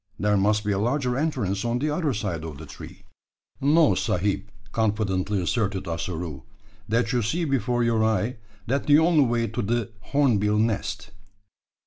There 0.17 0.35
must 0.35 0.63
be 0.65 0.71
a 0.71 0.79
larger 0.79 1.15
entrance 1.15 1.63
on 1.63 1.77
the 1.77 1.91
other 1.91 2.11
side 2.11 2.43
of 2.43 2.57
the 2.57 2.65
tree." 2.65 3.03
"No, 3.61 3.93
sahib," 3.93 4.49
confidently 4.71 5.39
asserted 5.39 5.87
Ossaroo; 5.87 6.41
"that 6.89 7.11
you 7.13 7.21
see 7.21 7.45
before 7.45 7.83
your 7.83 8.03
eye 8.03 8.37
that 8.65 8.87
the 8.87 8.97
only 8.97 9.25
way 9.25 9.45
to 9.49 9.61
de 9.61 9.89
horneebill 10.05 10.57
nest." 10.57 11.11